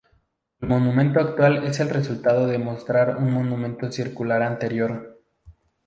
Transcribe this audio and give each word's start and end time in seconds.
El 0.61 0.67
monumento 0.67 1.19
actual 1.19 1.63
es 1.63 1.79
el 1.79 1.91
resultado 1.91 2.47
de 2.47 2.53
desmontar 2.53 3.17
un 3.17 3.31
monumento 3.31 3.91
circular 3.91 4.41
anterior. 4.41 5.19